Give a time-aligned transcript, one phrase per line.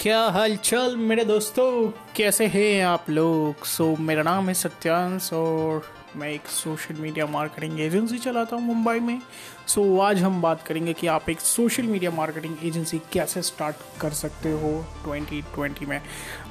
[0.00, 1.90] क्या हाल हालचाल मेरे दोस्तों?
[2.16, 3.64] कैसे हैं आप लोग?
[3.64, 5.82] सो so, मेरा नाम है सत्यांश और
[6.16, 9.22] मैं एक सोशल मीडिया मार्केटिंग एजेंसी चलाता हूँ मुंबई में।
[9.66, 13.76] सो so, आज हम बात करेंगे कि आप एक सोशल मीडिया मार्केटिंग एजेंसी कैसे स्टार्ट
[14.00, 16.02] कर सकते हो 2020 में।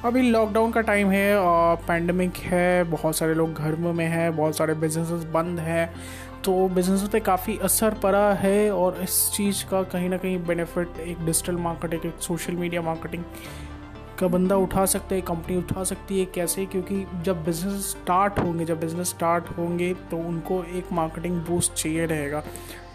[0.04, 1.36] अभी लॉकडाउन का टाइम है
[1.76, 5.94] पैंडमिक है बहुत सारे लोग घर में हैं बहुत सारे बिजनेसेस बंद हैं।
[6.46, 10.98] तो बिज़नेस पे काफ़ी असर पड़ा है और इस चीज़ का कहीं ना कहीं बेनिफिट
[11.00, 13.24] एक डिजिटल मार्केटिंग एक सोशल मीडिया मार्केटिंग
[14.18, 16.66] का बंदा उठा सकता है कंपनी उठा सकती है। कैसे?
[16.66, 22.06] क्योंकि जब बिज़नेस स्टार्ट होंगे जब बिज़नेस स्टार्ट होंगे तो उनको एक मार्केटिंग बूस्ट चाहिए
[22.06, 22.42] रहेगा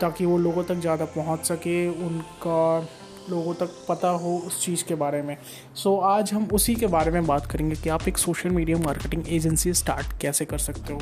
[0.02, 2.88] ताकि वो लोगों तक ज़्यादा पहुँच सके उनका
[3.30, 5.38] लोगों तक पता हो उस चीज़ के बारे में।
[5.76, 8.78] सो so, आज हम उसी के बारे में बात करेंगे कि आप एक social media
[8.78, 11.00] marketing agency start कैसे कर सकते हो।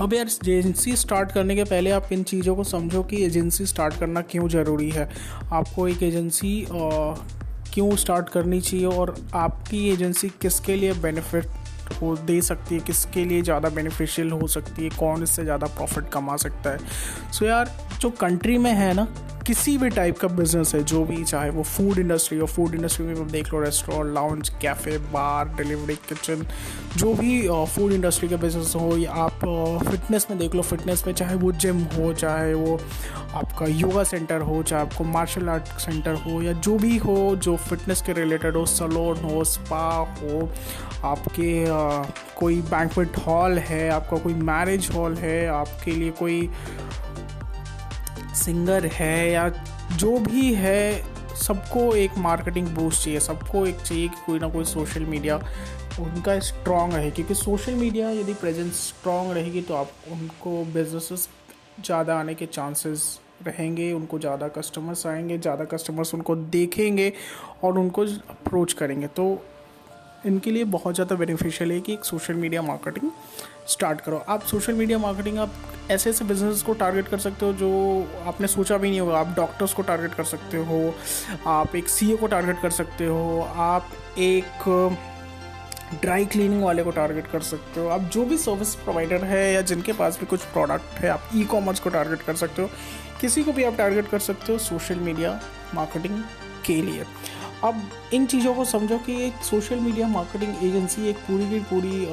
[0.00, 3.98] अब यार, एजेंसी स्टार्ट करने के पहले आप इन चीज़ों को समझो कि एजेंसी स्टार्ट
[4.00, 5.08] करना क्यों ज़रूरी है।
[5.52, 11.46] आपको एक एजेंसी क्यों स्टार्ट करनी चाहिए और आपकी एजेंसी किसके लिए बेनिफिट
[12.02, 16.08] हो, दे सकती है, किसके लिए ज़्यादा बेनिफिशियल हो सकती है, कौन इससे ज़्यादा प्रॉफिट
[16.12, 17.70] कमा सकता है। सो so यार,
[18.00, 19.06] जो कंट्री में है ना,
[19.46, 23.06] किसी भी टाइप का बिज़नेस है, जो भी चाहे वो फ़ूड इंडस्ट्री हो फ़ूड इंडस्ट्री
[23.06, 26.46] में देख लो restaurant lounge cafe bar delivery kitchen
[26.96, 31.12] जो भी फ़ूड इंडस्ट्री का बिज़नेस हो या आप फिटनेस में देख लो फिटनेस में
[31.14, 32.78] चाहे वो जिम हो चाहे वो
[33.34, 37.56] आपका योगा सेंटर हो चाहे आपको मार्शल आर्ट सेंटर हो या जो भी हो जो
[37.56, 39.86] फिटनेस के रिलेटेड हो सलोन हो स्पा
[40.20, 40.48] हो
[41.04, 42.04] आपके आ,
[42.38, 46.48] कोई बैंकवेट हॉल है आपका कोई मैरिज हॉल है आपके लिए कोई
[48.34, 49.48] सिंगर है या
[49.96, 54.64] जो भी है सबको एक मार्केटिंग बूस्ट चाहिए सबको एक चाहिए कि कोई ना कोई
[54.64, 55.40] सोशल मीडिया
[55.98, 61.28] उनका स्ट्रॉन्ग रहे, क्योंकि सोशल मीडिया यदि प्रेजेंस स्ट्रॉन्ग रहेगी तो आप उनको बिजनेसेस
[61.80, 67.12] ज़्यादा आने के चांसेस रहेंगे, उनको ज़्यादा कस्टमर्स आएँगे, ज़्यादा कस्टमर्स उनको देखेंगे
[67.64, 69.42] और उनको अप्रोच करेंगे। तो
[70.26, 73.10] इनके लिए बहुत ज़्यादा बेनिफिशियल है कि एक सोशल मीडिया मार्केटिंग
[73.68, 75.54] स्टार्ट करो। आप सोशल मीडिया मार्केटिंग आप
[75.90, 77.70] ऐसे ऐसे बिज़नेस को टारगेट कर सकते हो जो
[78.26, 80.94] आपने सोचा भी नहीं होगा। आप डॉक्टर्स को टारगेट कर सकते हो,
[81.46, 84.68] आप एक सी को टारगेट कर सकते हो, आप एक
[86.00, 89.60] ड्राई क्लीनिंग वाले को टारगेट कर सकते हो। आप जो भी सर्विस प्रोवाइडर है या
[89.60, 92.68] जिनके पास भी कुछ प्रोडक्ट है, आप ई कॉमर्स को टारगेट कर सकते हो।
[93.20, 95.40] किसी को भी आप टारगेट कर सकते हो सोशल मीडिया
[95.74, 96.22] मार्केटिंग
[96.66, 97.04] के लिए।
[97.64, 97.82] अब
[98.14, 102.06] इन चीज़ों को समझो कि एक सोशल मीडिया मार्केटिंग एजेंसी एक पूरी की पूरी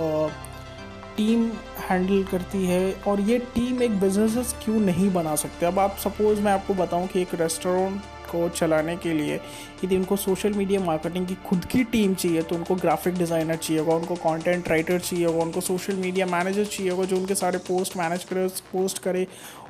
[1.17, 1.49] टीम
[1.89, 5.65] हैंडल करती है और ये टीम एक बिज़नेस क्यों नहीं बना सकते?
[5.65, 8.01] अब आप सपोज़ मैं आपको बताऊँ कि एक रेस्टोरेंट
[8.31, 9.35] को चलाने के लिए,
[9.83, 13.81] यदि उनको सोशल मीडिया मार्केटिंग की खुद की टीम चाहिए तो उनको ग्राफिक डिज़ाइनर चाहिए
[13.81, 17.57] होगा, उनको कंटेंट राइटर चाहिए होगा, उनको सोशल मीडिया मैनेजर चाहिए होगा, जो उनके सारे
[17.67, 19.27] पोस्ट मैनेज करे पोस्ट करे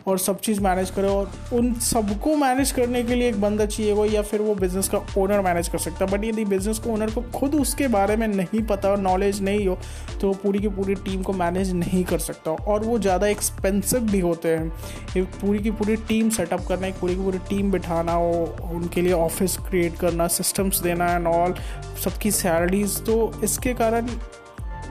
[0.10, 3.94] और सब चीज़ मैनेज करे और उन सबको मैनेज करने के लिए एक बंदा चाहिए
[3.94, 6.92] हो या फिर वो बिज़नेस का ओनर मैनेज कर सकता है। बट यदि बिज़नेस को
[6.92, 9.78] ओनर को खुद उसके बारे में नहीं पता और नॉलेज नहीं हो
[10.22, 14.00] तो वो पूरी की पूरी टीम को मैनेज नहीं कर सकता। और वो ज़्यादा एक्सपेंसिव
[14.02, 14.72] भी होते हैं।
[15.18, 18.32] एक पूरी की पूरी टीम सेटअप करना, एक पूरी की पूरी टीम बिठाना हो
[18.72, 21.56] उनके लिए ऑफ़िस क्रिएट करना सिस्टम्स देना एंड ऑल
[22.04, 24.08] सबकी सैलरीज तो इसके कारण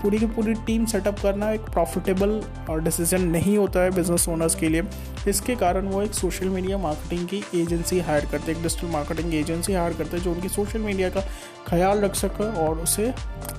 [0.03, 4.55] पूरी की पूरी टीम सेटअप करना एक प्रॉफिटेबल और डिसीज़न नहीं होता है बिज़नेस ओनर्स
[4.55, 4.83] के लिए।
[5.29, 9.73] इसके कारण वो एक सोशल मीडिया मार्केटिंग की एजेंसी हायर करते एक डिजिटल मार्केटिंग एजेंसी
[9.73, 11.21] हायर करते हैं, जो उनकी सोशल मीडिया का
[11.69, 13.13] ख्याल रख सके और उसे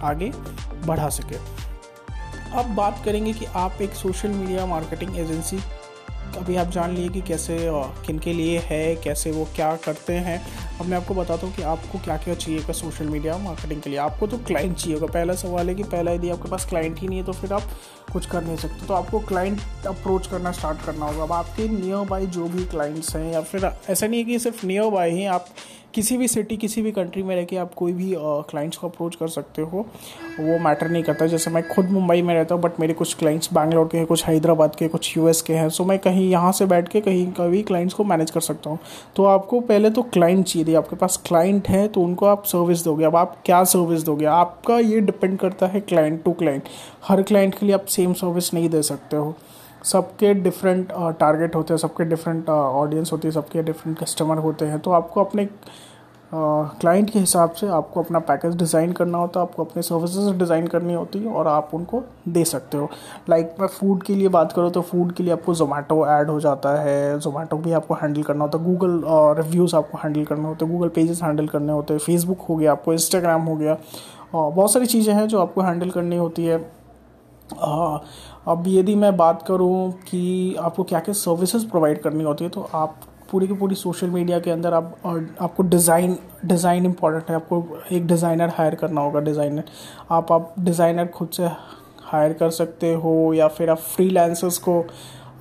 [0.03, 0.31] आगे
[0.85, 1.37] बढ़ा सके।
[2.59, 5.59] अब बात करेंगे कि आप एक सोशल मीडिया मार्केटिंग एजेंसी
[6.37, 7.57] अभी आप जान लिए कि कैसे
[8.05, 10.41] किन के लिए है, कैसे वो क्या करते हैं।
[10.79, 13.99] अब मैं आपको बताता हूँ कि आपको क्या क्या चाहिएगा सोशल मीडिया मार्केटिंग के लिए।
[13.99, 17.07] आपको तो क्लाइंट चाहिए होगा। पहला सवाल है कि पहला यदि आपके पास क्लाइंट ही
[17.07, 17.63] नहीं है तो फिर आप
[18.13, 22.05] कुछ कर नहीं सकते। तो आपको क्लाइंट अप्रोच करना स्टार्ट करना होगा। अब आपके नियर
[22.05, 25.25] बाई जो भी क्लाइंट्स हैं या फिर ऐसा नहीं है कि सिर्फ़ नियर बाई ही
[25.27, 25.45] आप
[25.93, 28.13] किसी भी सिटी किसी भी कंट्री में रह के आप कोई भी
[28.49, 29.85] क्लाइंट्स को अप्रोच कर सकते हो,
[30.39, 33.53] वो मैटर नहीं करता। जैसे मैं खुद मुंबई में रहता हूँ बट मेरे कुछ क्लाइंट्स
[33.53, 36.65] बैंगलोर के हैं, कुछ हैदराबाद के, कुछ यूएस के हैं सो मैं कहीं यहाँ से
[36.65, 38.79] बैठ के कहीं का भी क्लाइंट्स को मैनेज कर सकता हूँ।
[39.15, 43.05] तो आपको पहले तो क्लाइंट चाहिए। आपके पास क्लाइंट है तो उनको आप सर्विस दोगे।
[43.05, 44.25] अब आप क्या सर्विस दोगे?
[44.25, 46.63] आपका ये डिपेंड करता है क्लाइंट टू क्लाइंट
[47.03, 49.35] हर क्लाइंट के लिए आप सेम सर्विस नहीं दे सकते हो।
[49.83, 54.79] सबके डिफरेंट टारगेट होते हैं सबके डिफरेंट ऑडियंस होती है सबके डिफरेंट कस्टमर होते हैं
[54.79, 55.47] तो आपको अपने
[56.31, 60.67] क्लाइंट के हिसाब से आपको अपना पैकेज डिज़ाइन करना होता है आपको अपने सर्विसेज़ डिज़ाइन
[60.67, 62.89] करनी होती है और आप उनको दे सकते हो।
[63.29, 66.29] लाइक like, मैं फ़ूड के लिए बात करूँ तो फ़ूड के लिए आपको जोमेटो ऐड
[66.29, 69.01] हो जाता है जोमेटो भी आपको हैंडल करना होता है गूगल
[69.41, 72.71] रिव्यूज़ आपको हैंडल करना होते हैं गूगल पेजेस हैंडल करने होते हैं फेसबुक हो गया
[72.71, 73.77] आपको इंस्टाग्राम हो गया
[74.33, 76.57] बहुत सारी चीज़ें हैं जो आपको हैंडल करनी होती है।
[77.51, 82.69] अब यदि मैं बात करूँ कि आपको क्या क्या सर्विसेज़ प्रोवाइड करनी होती है तो
[82.73, 82.99] आप
[83.31, 84.95] पूरी की पूरी सोशल मीडिया के अंदर आप
[85.41, 89.63] आपको डिज़ाइन डिज़ाइन इंपॉर्टेंट है। आपको एक डिज़ाइनर हायर करना होगा डिज़ाइनर
[90.11, 91.49] आप आप डिज़ाइनर खुद से
[92.03, 94.81] हायर कर सकते हो, या फिर आप फ्रीलांसर्स को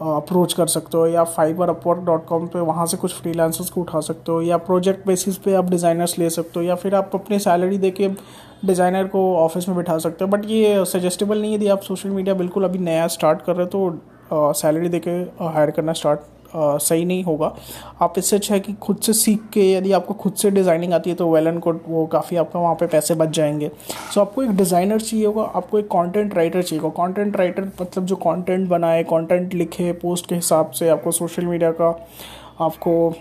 [0.00, 3.80] अप्रोच कर सकते हो, या फाइबर अपवर्क डॉट कॉम पर वहाँ से कुछ फ्रीलांसर्स को
[3.80, 7.10] उठा सकते हो, या प्रोजेक्ट बेसिस पे आप डिज़ाइनर्स ले सकते हो, या फिर आप
[7.14, 8.08] अपनी सैलरी दे के
[8.64, 12.10] डिज़ाइनर को ऑफ़िस में बिठा सकते हो बट ये सजेस्टेबल नहीं है यदि आप सोशल
[12.10, 13.90] मीडिया बिल्कुल अभी नया स्टार्ट कर रहे हो
[14.30, 15.10] तो सैलरी दे के
[15.44, 16.20] हायर करना स्टार्ट
[16.54, 17.54] सही नहीं होगा।
[18.02, 21.10] आप इससे अच्छा है कि खुद से सीख के यदि आपको खुद से डिज़ाइनिंग आती
[21.10, 24.18] है तो वेल एंड गुड वो काफ़ी आपका वहाँ पे पैसे बच जाएँगे। सो so,
[24.18, 28.16] आपको एक डिज़ाइनर चाहिए होगा आपको एक कंटेंट राइटर चाहिए होगा। कंटेंट राइटर मतलब जो
[28.18, 31.88] कंटेंट बनाए कंटेंट लिखे पोस्ट के हिसाब से आपको सोशल मीडिया का
[32.60, 33.12] आपको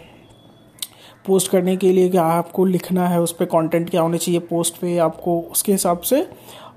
[1.26, 4.78] पोस्ट करने के लिए क्या आपको लिखना है उस पर कॉन्टेंट क्या होने चाहिए पोस्ट
[4.78, 6.22] पे आपको उसके हिसाब से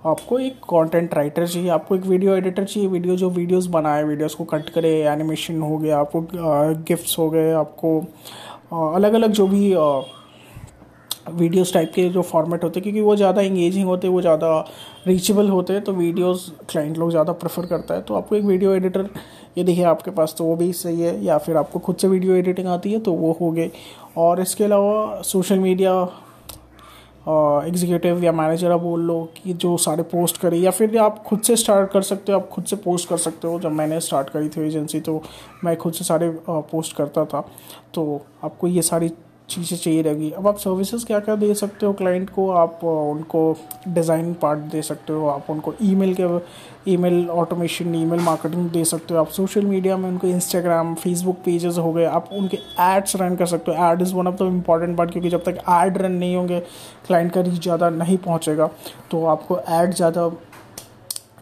[0.02, 4.34] आपको एक कंटेंट राइटर चाहिए, आपको एक वीडियो एडिटर चाहिए वीडियो जो वीडियोस बनाए वीडियोस
[4.34, 6.20] को कट करे एनिमेशन हो गया, आपको
[6.84, 7.98] गिफ्ट्स हो गए, आपको
[8.94, 9.74] अलग अलग जो भी
[11.30, 14.58] वीडियोस टाइप के जो फॉर्मेट होते हैं, क्योंकि वो ज़्यादा इंगेजिंग होते वो ज़्यादा
[15.06, 18.74] रीचेबल होते हैं तो वीडियोस क्लाइंट लोग ज़्यादा प्रेफर करता है तो आपको एक वीडियो
[18.74, 19.08] एडिटर
[19.58, 22.34] ये देखिए आपके पास तो वो भी सही है, या फिर आपको खुद से वीडियो
[22.34, 23.70] एडिटिंग आती है तो वो हो गए।
[24.16, 25.92] और इसके अलावा सोशल मीडिया
[27.20, 31.40] एग्जीक्यूटिव या मैनेजर आप बोल लो कि जो सारे पोस्ट करे, या फिर आप खुद
[31.40, 34.30] से स्टार्ट कर सकते हो, आप खुद से पोस्ट कर सकते हो। जब मैंने स्टार्ट
[34.30, 35.22] करी थी एजेंसी तो
[35.64, 37.40] मैं खुद से सारे पोस्ट करता था।
[37.94, 39.08] तो आपको ये सारी
[39.50, 42.50] चीज़ें चाहिए रहेगी। अब आप सर्विसेज़ क्या क्या दे सकते हो क्लाइंट को?
[42.52, 43.56] आप उनको
[43.88, 46.28] डिज़ाइन पार्ट दे सकते हो, आप उनको ईमेल के
[46.88, 51.78] ईमेल ऑटोमेशन ईमेल मार्केटिंग दे सकते हो। आप सोशल मीडिया में उनको इंस्टाग्राम फेसबुक पेजेस
[51.78, 54.96] हो गए, आप उनके एड्स रन कर सकते हो। Ad is one of the important
[54.98, 56.60] part क्योंकि जब तक एड रन नहीं होंगे
[57.06, 58.70] क्लाइंट का रीच ज़्यादा नहीं पहुँचेगा।
[59.10, 60.30] तो आपको एड ज़्यादा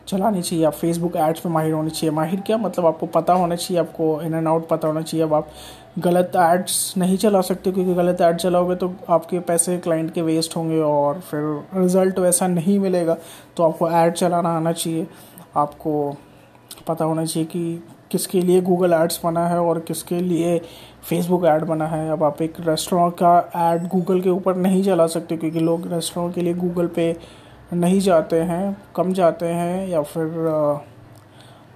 [0.08, 2.56] चलानी चाहिए, आप फेसबुक एड्स में माहिर होनी चाहिए। माहिर क्या?
[2.58, 5.49] मतलब आपको पता होना चाहिए, आपको इन एंड आउट पता होना चाहिए। अब आप
[5.99, 10.56] गलत एड्स नहीं चला सकते, क्योंकि गलत ऐड चलाओगे तो आपके पैसे क्लाइंट के वेस्ट
[10.56, 11.40] होंगे और फिर
[11.75, 13.16] रिज़ल्ट वैसा नहीं मिलेगा।
[13.56, 15.06] तो आपको ऐड चलाना आना चाहिए।
[15.56, 16.16] आपको
[16.88, 20.58] पता होना चाहिए कि किसके लिए गूगल एड्स बना है और किसके लिए
[21.08, 25.06] फेसबुक ऐड बना है। अब आप एक रेस्टोरेंट का ऐड गूगल के ऊपर नहीं चला
[25.06, 27.12] सकते, क्योंकि लोग रेस्टोरेंट के लिए गूगल पे
[27.72, 30.26] नहीं जाते हैं, कम जाते हैं या फिर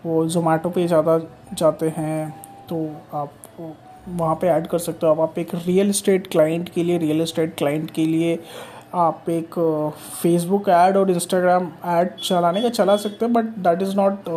[0.04, 1.18] वो जोमेटो पे ज़्यादा
[1.52, 2.30] जाते हैं
[2.68, 2.76] तो
[3.14, 3.32] आप
[4.08, 7.20] वहाँ पे ऐड कर सकते हो। अब आप एक रियल इस्टेट क्लाइंट के लिए रियल
[7.22, 8.38] इस्टेट क्लाइंट के लिए
[8.94, 9.54] आप एक
[10.12, 14.28] फेसबुक ऐड और इंस्टाग्राम ऐड चलाने का चला सकते हैं but that is not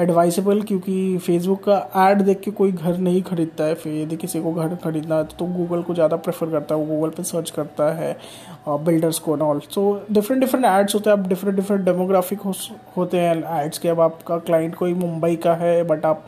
[0.00, 4.40] advisable क्योंकि फेसबुक का ऐड देख के कोई घर नहीं खरीदता है। फिर यदि किसी
[4.42, 7.50] को घर खरीदना है तो गूगल को ज़्यादा प्रेफर करता है। वो गूगल पे सर्च
[7.50, 8.16] करता है
[8.68, 12.40] बिल्डर्स को and all so different different ads होते हैं। अब डिफरेंट डिफरेंट डेमोग्राफिक
[12.96, 13.34] होते हैं
[13.64, 16.26] एड्स के। अब आपका क्लाइंट कोई मुंबई का है बट आप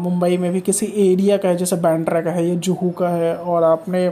[0.00, 3.34] मुंबई में भी किसी एरिया का है, जैसे बैंड्रा का है, या जुहू का है,
[3.36, 4.08] और आपने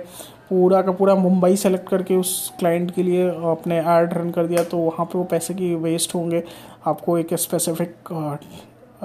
[0.50, 4.64] पूरा का पूरा मुंबई सेलेक्ट करके उस क्लाइंट के लिए अपने ऐड रन कर दिया
[4.64, 6.42] तो वहाँ पे वो पैसे की वेस्ट होंगे।
[6.86, 8.14] आपको एक स्पेसिफिक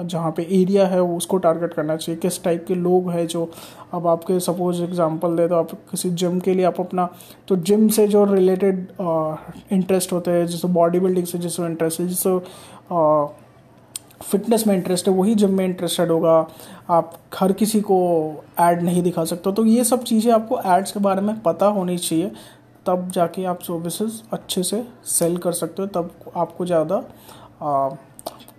[0.00, 3.50] जहाँ पे एरिया है उसको टारगेट करना चाहिए। किस टाइप के लोग हैं जो,
[3.94, 7.08] अब आपके सपोज़ एग्जांपल दे तो आप किसी जिम के लिए आप अपना
[7.48, 8.86] तो जिम से जो रिलेटेड
[9.72, 12.38] इंटरेस्ट होते हैं, जैसे बॉडी बिल्डिंग से जिसको इंटरेस्ट है, जिसको
[14.22, 16.34] फिटनेस में इंटरेस्ट है, वही जिम में इंटरेस्टेड होगा।
[16.90, 17.98] आप हर किसी को
[18.60, 21.98] ऐड नहीं दिखा सकते तो ये सब चीज़ें आपको एड्स के बारे में पता होनी
[21.98, 22.30] चाहिए।
[22.86, 26.96] तब जाके आप सर्विसेज़ अच्छे से सेल कर सकते हो। तब आपको ज़्यादा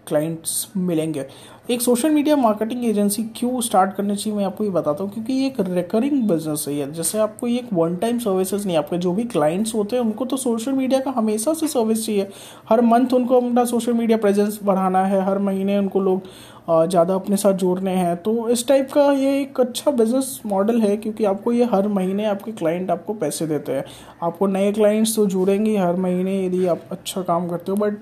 [0.07, 1.25] क्लाइंट्स मिलेंगे।
[1.71, 5.33] एक सोशल मीडिया मार्केटिंग एजेंसी क्यों स्टार्ट करनी चाहिए मैं आपको ये बताता हूँ, क्योंकि
[5.33, 9.13] ये एक रिकरिंग बिज़नेस है जैसे आपको ये एक वन टाइम सर्विसेज़ नहीं, आपके जो
[9.13, 12.27] भी क्लाइंट्स होते हैं, उनको तो सोशल मीडिया का हमेशा से सर्विस चाहिए।
[12.69, 16.21] हर मंथ उनको अपना सोशल मीडिया प्रेजेंस बढ़ाना है, हर महीने उनको लोग
[16.65, 20.95] ज़्यादा अपने साथ जोड़ने हैं। तो इस टाइप का ये एक अच्छा बिज़नेस मॉडल है,
[20.97, 23.83] क्योंकि आपको ये हर महीने आपके क्लाइंट आपको पैसे देते हैं।
[24.23, 27.97] आपको नए क्लाइंट्स तो जुड़ेंगे हर महीने यदि आप अच्छा काम करते हो बट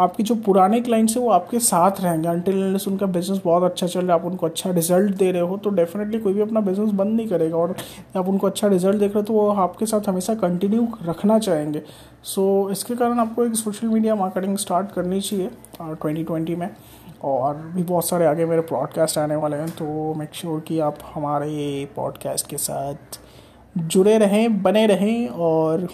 [0.00, 4.00] आपके जो पुराने क्लाइंट्स हैं वो आपके साथ रहेंगे। अनटिल उनका बिज़नेस बहुत अच्छा चल
[4.00, 6.90] रहा है आप उनको अच्छा रिज़ल्ट दे रहे हो तो डेफिनेटली कोई भी अपना बिज़नेस
[6.90, 7.74] बंद नहीं करेगा। और
[8.16, 11.82] आप उनको अच्छा रिज़ल्ट देख रहे हो तो वो आपके साथ हमेशा कंटिन्यू रखना चाहेंगे।
[12.24, 15.50] सो so, इसके कारण आपको एक सोशल मीडिया मार्केटिंग स्टार्ट करनी चाहिए
[15.82, 16.70] ट्वेंटी ट्वेंटी में।
[17.24, 20.78] और भी बहुत सारे आगे मेरे पॉडकास्ट आने वाले हैं तो मेक श्योर sure कि
[20.80, 23.18] आप हमारे पॉडकास्ट के साथ
[23.78, 25.88] जुड़े रहें बने रहें और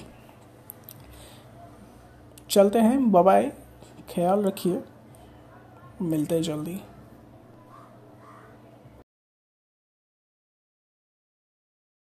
[2.51, 3.53] चलते हैं। बाय
[4.11, 4.81] ख्याल रखिए।
[6.03, 6.81] मिलते हैं जल्दी।